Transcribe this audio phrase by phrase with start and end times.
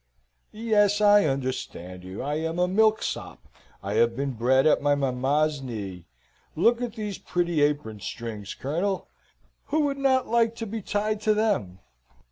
[0.51, 2.23] "Yes, I understand you.
[2.23, 3.47] I am a milksop.
[3.83, 6.07] I have been bred at my mamma's knee.
[6.55, 9.09] Look at these pretty apron strings, Colonel!
[9.65, 11.81] Who would not like to be tied to them?